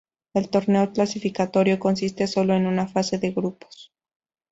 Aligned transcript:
El 0.33 0.49
torneo 0.49 0.91
clasificatorio 0.91 1.77
consiste 1.77 2.25
solo 2.25 2.55
en 2.55 2.65
una 2.65 2.87
fase 2.87 3.19
de 3.19 3.29
grupos. 3.29 3.93